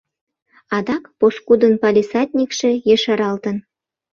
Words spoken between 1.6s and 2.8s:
палисадникше